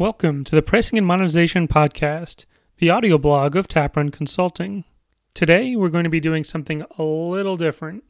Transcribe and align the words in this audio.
Welcome 0.00 0.44
to 0.44 0.54
the 0.54 0.62
Pricing 0.62 0.96
and 0.96 1.06
Monetization 1.06 1.68
Podcast, 1.68 2.46
the 2.78 2.88
audio 2.88 3.18
blog 3.18 3.54
of 3.54 3.68
Taprun 3.68 4.10
Consulting. 4.10 4.84
Today, 5.34 5.76
we're 5.76 5.90
going 5.90 6.04
to 6.04 6.08
be 6.08 6.20
doing 6.20 6.42
something 6.42 6.86
a 6.96 7.02
little 7.02 7.58
different. 7.58 8.04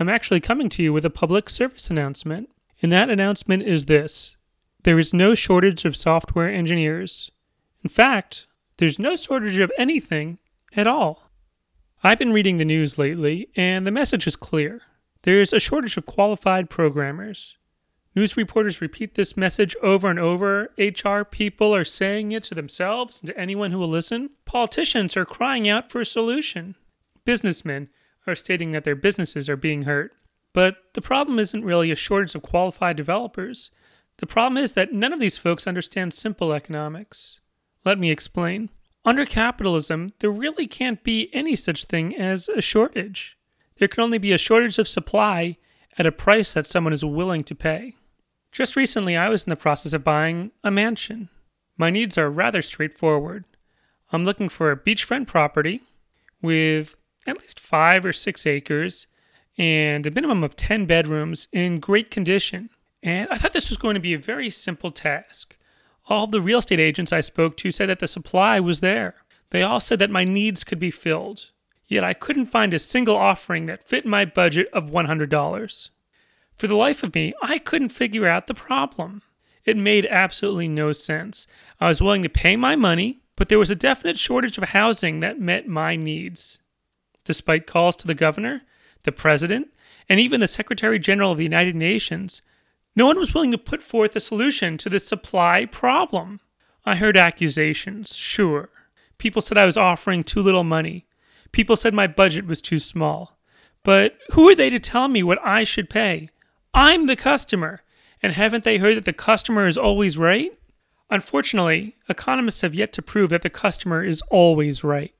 I'm 0.00 0.08
actually 0.08 0.40
coming 0.40 0.68
to 0.70 0.82
you 0.82 0.92
with 0.92 1.04
a 1.04 1.08
public 1.08 1.48
service 1.48 1.88
announcement, 1.88 2.50
and 2.82 2.90
that 2.90 3.10
announcement 3.10 3.62
is 3.62 3.86
this 3.86 4.36
there 4.82 4.98
is 4.98 5.14
no 5.14 5.36
shortage 5.36 5.84
of 5.84 5.96
software 5.96 6.52
engineers. 6.52 7.30
In 7.84 7.90
fact, 7.90 8.48
there's 8.78 8.98
no 8.98 9.14
shortage 9.14 9.60
of 9.60 9.70
anything 9.78 10.38
at 10.74 10.88
all. 10.88 11.30
I've 12.02 12.18
been 12.18 12.32
reading 12.32 12.58
the 12.58 12.64
news 12.64 12.98
lately, 12.98 13.50
and 13.54 13.86
the 13.86 13.92
message 13.92 14.26
is 14.26 14.34
clear. 14.34 14.82
There's 15.22 15.52
a 15.52 15.60
shortage 15.60 15.96
of 15.96 16.06
qualified 16.06 16.68
programmers. 16.68 17.56
News 18.16 18.34
reporters 18.34 18.80
repeat 18.80 19.14
this 19.14 19.36
message 19.36 19.76
over 19.82 20.08
and 20.08 20.18
over. 20.18 20.70
HR 20.78 21.20
people 21.20 21.74
are 21.74 21.84
saying 21.84 22.32
it 22.32 22.44
to 22.44 22.54
themselves 22.54 23.20
and 23.20 23.26
to 23.26 23.38
anyone 23.38 23.72
who 23.72 23.78
will 23.78 23.90
listen. 23.90 24.30
Politicians 24.46 25.18
are 25.18 25.26
crying 25.26 25.68
out 25.68 25.90
for 25.90 26.00
a 26.00 26.06
solution. 26.06 26.76
Businessmen 27.26 27.90
are 28.26 28.34
stating 28.34 28.72
that 28.72 28.84
their 28.84 28.96
businesses 28.96 29.50
are 29.50 29.56
being 29.56 29.82
hurt. 29.82 30.12
But 30.54 30.78
the 30.94 31.02
problem 31.02 31.38
isn't 31.38 31.62
really 31.62 31.90
a 31.90 31.96
shortage 31.96 32.34
of 32.34 32.40
qualified 32.40 32.96
developers. 32.96 33.70
The 34.16 34.26
problem 34.26 34.56
is 34.56 34.72
that 34.72 34.94
none 34.94 35.12
of 35.12 35.20
these 35.20 35.36
folks 35.36 35.66
understand 35.66 36.14
simple 36.14 36.54
economics. 36.54 37.40
Let 37.84 37.98
me 37.98 38.10
explain. 38.10 38.70
Under 39.04 39.26
capitalism, 39.26 40.14
there 40.20 40.30
really 40.30 40.66
can't 40.66 41.04
be 41.04 41.28
any 41.34 41.54
such 41.54 41.84
thing 41.84 42.16
as 42.16 42.48
a 42.48 42.62
shortage. 42.62 43.36
There 43.76 43.88
can 43.88 44.02
only 44.02 44.16
be 44.16 44.32
a 44.32 44.38
shortage 44.38 44.78
of 44.78 44.88
supply 44.88 45.58
at 45.98 46.06
a 46.06 46.12
price 46.12 46.54
that 46.54 46.66
someone 46.66 46.94
is 46.94 47.04
willing 47.04 47.44
to 47.44 47.54
pay. 47.54 47.92
Just 48.52 48.76
recently, 48.76 49.16
I 49.16 49.28
was 49.28 49.44
in 49.44 49.50
the 49.50 49.56
process 49.56 49.92
of 49.92 50.04
buying 50.04 50.50
a 50.64 50.70
mansion. 50.70 51.28
My 51.76 51.90
needs 51.90 52.16
are 52.16 52.30
rather 52.30 52.62
straightforward. 52.62 53.44
I'm 54.12 54.24
looking 54.24 54.48
for 54.48 54.70
a 54.70 54.76
beachfront 54.76 55.26
property 55.26 55.82
with 56.40 56.96
at 57.26 57.40
least 57.40 57.60
five 57.60 58.04
or 58.04 58.12
six 58.12 58.46
acres 58.46 59.06
and 59.58 60.06
a 60.06 60.10
minimum 60.10 60.44
of 60.44 60.56
10 60.56 60.86
bedrooms 60.86 61.48
in 61.52 61.80
great 61.80 62.10
condition. 62.10 62.70
And 63.02 63.28
I 63.30 63.38
thought 63.38 63.52
this 63.52 63.68
was 63.68 63.78
going 63.78 63.94
to 63.94 64.00
be 64.00 64.14
a 64.14 64.18
very 64.18 64.50
simple 64.50 64.90
task. 64.90 65.56
All 66.08 66.26
the 66.26 66.40
real 66.40 66.60
estate 66.60 66.80
agents 66.80 67.12
I 67.12 67.20
spoke 67.20 67.56
to 67.58 67.70
said 67.70 67.88
that 67.88 67.98
the 67.98 68.08
supply 68.08 68.60
was 68.60 68.80
there. 68.80 69.14
They 69.50 69.62
all 69.62 69.80
said 69.80 69.98
that 69.98 70.10
my 70.10 70.24
needs 70.24 70.64
could 70.64 70.78
be 70.78 70.90
filled. 70.90 71.50
Yet 71.88 72.04
I 72.04 72.14
couldn't 72.14 72.46
find 72.46 72.74
a 72.74 72.78
single 72.78 73.16
offering 73.16 73.66
that 73.66 73.88
fit 73.88 74.04
my 74.04 74.24
budget 74.24 74.68
of 74.72 74.86
$100. 74.86 75.88
For 76.56 76.66
the 76.66 76.74
life 76.74 77.02
of 77.02 77.14
me, 77.14 77.34
I 77.42 77.58
couldn't 77.58 77.90
figure 77.90 78.26
out 78.26 78.46
the 78.46 78.54
problem. 78.54 79.22
It 79.64 79.76
made 79.76 80.06
absolutely 80.06 80.68
no 80.68 80.92
sense. 80.92 81.46
I 81.80 81.88
was 81.88 82.00
willing 82.00 82.22
to 82.22 82.28
pay 82.28 82.56
my 82.56 82.76
money, 82.76 83.20
but 83.36 83.48
there 83.48 83.58
was 83.58 83.70
a 83.70 83.76
definite 83.76 84.18
shortage 84.18 84.56
of 84.56 84.64
housing 84.70 85.20
that 85.20 85.40
met 85.40 85.68
my 85.68 85.96
needs. 85.96 86.58
Despite 87.24 87.66
calls 87.66 87.96
to 87.96 88.06
the 88.06 88.14
governor, 88.14 88.62
the 89.02 89.12
president, 89.12 89.68
and 90.08 90.18
even 90.18 90.40
the 90.40 90.46
Secretary 90.46 90.98
General 90.98 91.32
of 91.32 91.38
the 91.38 91.44
United 91.44 91.74
Nations, 91.74 92.40
no 92.94 93.06
one 93.06 93.18
was 93.18 93.34
willing 93.34 93.50
to 93.50 93.58
put 93.58 93.82
forth 93.82 94.16
a 94.16 94.20
solution 94.20 94.78
to 94.78 94.88
this 94.88 95.06
supply 95.06 95.66
problem. 95.66 96.40
I 96.86 96.94
heard 96.94 97.16
accusations, 97.16 98.14
sure. 98.14 98.70
People 99.18 99.42
said 99.42 99.58
I 99.58 99.66
was 99.66 99.76
offering 99.76 100.24
too 100.24 100.40
little 100.40 100.64
money. 100.64 101.06
People 101.52 101.76
said 101.76 101.92
my 101.92 102.06
budget 102.06 102.46
was 102.46 102.60
too 102.62 102.78
small. 102.78 103.36
But 103.82 104.18
who 104.32 104.48
are 104.48 104.54
they 104.54 104.70
to 104.70 104.78
tell 104.78 105.08
me 105.08 105.22
what 105.22 105.38
I 105.44 105.64
should 105.64 105.90
pay? 105.90 106.30
I'm 106.76 107.06
the 107.06 107.16
customer. 107.16 107.80
And 108.22 108.34
haven't 108.34 108.64
they 108.64 108.76
heard 108.76 108.98
that 108.98 109.06
the 109.06 109.12
customer 109.14 109.66
is 109.66 109.78
always 109.78 110.18
right? 110.18 110.52
Unfortunately, 111.10 111.96
economists 112.06 112.60
have 112.60 112.74
yet 112.74 112.92
to 112.94 113.02
prove 113.02 113.30
that 113.30 113.40
the 113.40 113.50
customer 113.50 114.04
is 114.04 114.20
always 114.28 114.84
right. 114.84 115.14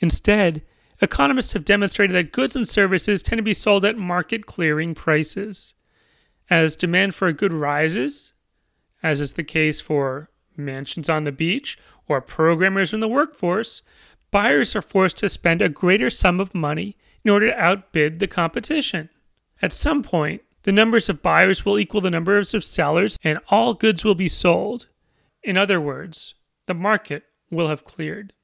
Instead, 0.00 0.62
economists 1.02 1.52
have 1.52 1.66
demonstrated 1.66 2.16
that 2.16 2.32
goods 2.32 2.56
and 2.56 2.66
services 2.66 3.22
tend 3.22 3.38
to 3.38 3.42
be 3.42 3.52
sold 3.52 3.84
at 3.84 3.98
market 3.98 4.46
clearing 4.46 4.94
prices. 4.94 5.74
As 6.48 6.74
demand 6.74 7.14
for 7.14 7.28
a 7.28 7.34
good 7.34 7.52
rises, 7.52 8.32
as 9.02 9.20
is 9.20 9.34
the 9.34 9.44
case 9.44 9.80
for 9.82 10.30
mansions 10.56 11.10
on 11.10 11.24
the 11.24 11.32
beach 11.32 11.78
or 12.06 12.22
programmers 12.22 12.94
in 12.94 13.00
the 13.00 13.08
workforce, 13.08 13.82
buyers 14.30 14.74
are 14.74 14.82
forced 14.82 15.18
to 15.18 15.28
spend 15.28 15.60
a 15.60 15.68
greater 15.68 16.08
sum 16.08 16.40
of 16.40 16.54
money 16.54 16.96
in 17.24 17.30
order 17.30 17.48
to 17.48 17.60
outbid 17.60 18.20
the 18.20 18.26
competition. 18.26 19.10
At 19.60 19.72
some 19.72 20.02
point, 20.02 20.42
the 20.68 20.72
numbers 20.72 21.08
of 21.08 21.22
buyers 21.22 21.64
will 21.64 21.78
equal 21.78 22.02
the 22.02 22.10
numbers 22.10 22.52
of 22.52 22.62
sellers, 22.62 23.16
and 23.22 23.38
all 23.48 23.72
goods 23.72 24.04
will 24.04 24.14
be 24.14 24.28
sold. 24.28 24.86
In 25.42 25.56
other 25.56 25.80
words, 25.80 26.34
the 26.66 26.74
market 26.74 27.22
will 27.50 27.68
have 27.68 27.86
cleared. 27.86 28.34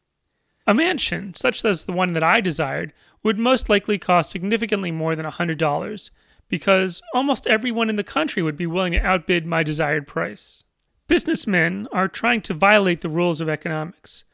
A 0.66 0.72
mansion, 0.72 1.34
such 1.34 1.62
as 1.66 1.84
the 1.84 1.92
one 1.92 2.14
that 2.14 2.22
I 2.22 2.40
desired, 2.40 2.94
would 3.22 3.38
most 3.38 3.68
likely 3.68 3.98
cost 3.98 4.30
significantly 4.30 4.90
more 4.90 5.14
than 5.14 5.26
$100 5.26 6.10
because 6.48 7.02
almost 7.12 7.46
everyone 7.46 7.90
in 7.90 7.96
the 7.96 8.02
country 8.02 8.42
would 8.42 8.56
be 8.56 8.66
willing 8.66 8.94
to 8.94 9.06
outbid 9.06 9.44
my 9.44 9.62
desired 9.62 10.06
price. 10.06 10.64
Businessmen 11.06 11.86
are 11.92 12.08
trying 12.08 12.40
to 12.40 12.54
violate 12.54 13.02
the 13.02 13.10
rules 13.10 13.42
of 13.42 13.50
economics, 13.50 14.24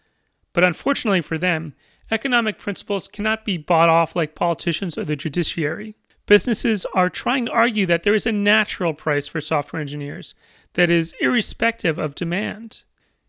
but 0.52 0.62
unfortunately 0.62 1.22
for 1.22 1.38
them, 1.38 1.74
economic 2.08 2.56
principles 2.56 3.08
cannot 3.08 3.44
be 3.44 3.58
bought 3.58 3.88
off 3.88 4.14
like 4.14 4.36
politicians 4.36 4.96
or 4.96 5.04
the 5.04 5.16
judiciary 5.16 5.96
businesses 6.30 6.86
are 6.94 7.10
trying 7.10 7.44
to 7.44 7.50
argue 7.50 7.84
that 7.86 8.04
there 8.04 8.14
is 8.14 8.24
a 8.24 8.30
natural 8.30 8.94
price 8.94 9.26
for 9.26 9.40
software 9.40 9.82
engineers 9.82 10.36
that 10.74 10.88
is 10.88 11.12
irrespective 11.20 11.98
of 11.98 12.14
demand. 12.14 12.84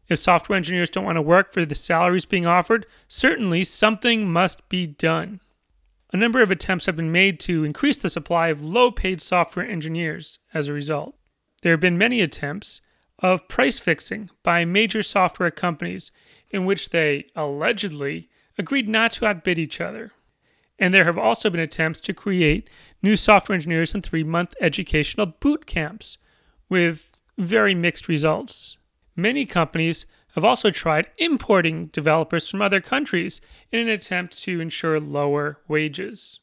If 0.07 0.19
software 0.19 0.55
engineers 0.55 0.91
don't 0.91 1.05
want 1.05 1.15
to 1.15 1.21
work 1.23 1.51
for 1.51 1.65
the 1.65 1.73
salaries 1.73 2.25
being 2.25 2.45
offered, 2.45 2.85
certainly 3.07 3.63
something 3.63 4.31
must 4.31 4.69
be 4.69 4.85
done. 4.85 5.41
A 6.13 6.17
number 6.17 6.43
of 6.43 6.51
attempts 6.51 6.85
have 6.85 6.95
been 6.95 7.11
made 7.11 7.39
to 7.39 7.63
increase 7.63 7.97
the 7.97 8.07
supply 8.07 8.49
of 8.49 8.61
low 8.61 8.91
paid 8.91 9.19
software 9.19 9.67
engineers 9.67 10.37
as 10.53 10.67
a 10.67 10.73
result. 10.73 11.15
There 11.63 11.71
have 11.71 11.81
been 11.81 11.97
many 11.97 12.21
attempts 12.21 12.81
of 13.17 13.47
price 13.47 13.79
fixing 13.79 14.29
by 14.43 14.63
major 14.63 15.01
software 15.01 15.49
companies 15.49 16.11
in 16.51 16.65
which 16.65 16.89
they 16.89 17.25
allegedly 17.35 18.29
agreed 18.59 18.87
not 18.87 19.13
to 19.13 19.25
outbid 19.25 19.57
each 19.57 19.81
other. 19.81 20.11
And 20.81 20.95
there 20.95 21.05
have 21.05 21.17
also 21.17 21.51
been 21.51 21.59
attempts 21.61 22.01
to 22.01 22.13
create 22.13 22.67
new 23.03 23.15
software 23.15 23.53
engineers 23.53 23.93
in 23.93 24.01
three 24.01 24.23
month 24.23 24.55
educational 24.59 25.27
boot 25.27 25.67
camps 25.67 26.17
with 26.69 27.11
very 27.37 27.75
mixed 27.75 28.07
results. 28.07 28.77
Many 29.15 29.45
companies 29.45 30.07
have 30.33 30.43
also 30.43 30.71
tried 30.71 31.11
importing 31.19 31.87
developers 31.87 32.49
from 32.49 32.63
other 32.63 32.81
countries 32.81 33.41
in 33.71 33.79
an 33.79 33.89
attempt 33.89 34.41
to 34.41 34.59
ensure 34.59 34.99
lower 34.99 35.59
wages. 35.67 36.39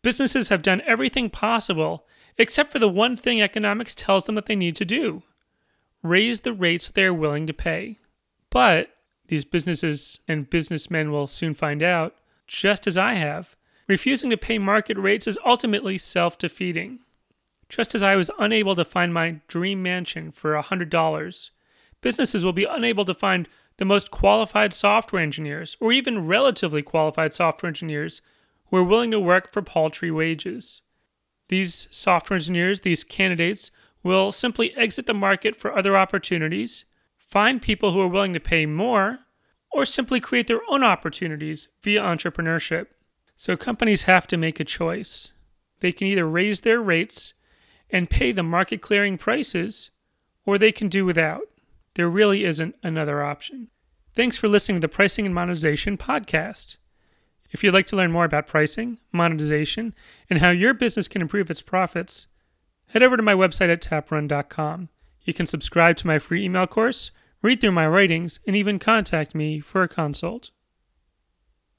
Businesses 0.00 0.48
have 0.48 0.62
done 0.62 0.82
everything 0.86 1.28
possible 1.28 2.06
except 2.38 2.70
for 2.70 2.78
the 2.78 2.88
one 2.88 3.16
thing 3.16 3.42
economics 3.42 3.96
tells 3.96 4.26
them 4.26 4.36
that 4.36 4.46
they 4.46 4.56
need 4.56 4.76
to 4.76 4.84
do 4.84 5.24
raise 6.02 6.40
the 6.40 6.52
rates 6.52 6.88
they 6.88 7.04
are 7.04 7.12
willing 7.12 7.46
to 7.46 7.52
pay. 7.52 7.96
But 8.48 8.90
these 9.26 9.44
businesses 9.44 10.18
and 10.26 10.48
businessmen 10.48 11.10
will 11.10 11.26
soon 11.26 11.52
find 11.52 11.82
out 11.82 12.14
just 12.50 12.88
as 12.88 12.98
I 12.98 13.14
have. 13.14 13.56
Refusing 13.86 14.28
to 14.30 14.36
pay 14.36 14.58
market 14.58 14.98
rates 14.98 15.28
is 15.28 15.38
ultimately 15.46 15.96
self 15.98 16.36
defeating. 16.36 16.98
Just 17.68 17.94
as 17.94 18.02
I 18.02 18.16
was 18.16 18.30
unable 18.40 18.74
to 18.74 18.84
find 18.84 19.14
my 19.14 19.36
dream 19.46 19.82
mansion 19.82 20.32
for 20.32 20.60
$100, 20.60 21.50
businesses 22.00 22.44
will 22.44 22.52
be 22.52 22.64
unable 22.64 23.04
to 23.04 23.14
find 23.14 23.48
the 23.76 23.84
most 23.84 24.10
qualified 24.10 24.74
software 24.74 25.22
engineers, 25.22 25.76
or 25.78 25.92
even 25.92 26.26
relatively 26.26 26.82
qualified 26.82 27.32
software 27.32 27.68
engineers, 27.68 28.20
who 28.66 28.76
are 28.76 28.84
willing 28.84 29.12
to 29.12 29.20
work 29.20 29.52
for 29.52 29.62
paltry 29.62 30.10
wages. 30.10 30.82
These 31.48 31.86
software 31.92 32.36
engineers, 32.36 32.80
these 32.80 33.04
candidates, 33.04 33.70
will 34.02 34.32
simply 34.32 34.76
exit 34.76 35.06
the 35.06 35.14
market 35.14 35.54
for 35.54 35.76
other 35.76 35.96
opportunities, 35.96 36.84
find 37.16 37.62
people 37.62 37.92
who 37.92 38.00
are 38.00 38.08
willing 38.08 38.32
to 38.32 38.40
pay 38.40 38.66
more, 38.66 39.20
or 39.72 39.84
simply 39.84 40.20
create 40.20 40.46
their 40.46 40.60
own 40.68 40.82
opportunities 40.82 41.68
via 41.82 42.02
entrepreneurship. 42.02 42.86
So 43.36 43.56
companies 43.56 44.02
have 44.02 44.26
to 44.28 44.36
make 44.36 44.60
a 44.60 44.64
choice. 44.64 45.32
They 45.80 45.92
can 45.92 46.06
either 46.06 46.28
raise 46.28 46.60
their 46.60 46.80
rates 46.80 47.34
and 47.90 48.10
pay 48.10 48.32
the 48.32 48.42
market 48.42 48.80
clearing 48.80 49.18
prices, 49.18 49.90
or 50.44 50.58
they 50.58 50.72
can 50.72 50.88
do 50.88 51.04
without. 51.04 51.42
There 51.94 52.08
really 52.08 52.44
isn't 52.44 52.76
another 52.82 53.22
option. 53.22 53.68
Thanks 54.14 54.36
for 54.36 54.48
listening 54.48 54.76
to 54.76 54.80
the 54.80 54.92
Pricing 54.92 55.26
and 55.26 55.34
Monetization 55.34 55.96
podcast. 55.96 56.76
If 57.50 57.64
you'd 57.64 57.74
like 57.74 57.86
to 57.88 57.96
learn 57.96 58.12
more 58.12 58.24
about 58.24 58.46
pricing, 58.46 58.98
monetization, 59.12 59.94
and 60.28 60.38
how 60.38 60.50
your 60.50 60.74
business 60.74 61.08
can 61.08 61.22
improve 61.22 61.50
its 61.50 61.62
profits, 61.62 62.26
head 62.88 63.02
over 63.02 63.16
to 63.16 63.22
my 63.22 63.34
website 63.34 63.72
at 63.72 63.82
taprun.com. 63.82 64.88
You 65.22 65.34
can 65.34 65.46
subscribe 65.46 65.96
to 65.98 66.06
my 66.06 66.18
free 66.18 66.44
email 66.44 66.66
course 66.66 67.10
read 67.42 67.60
through 67.60 67.72
my 67.72 67.86
writings, 67.86 68.40
and 68.46 68.54
even 68.54 68.78
contact 68.78 69.34
me 69.34 69.60
for 69.60 69.82
a 69.82 69.88
consult. 69.88 70.50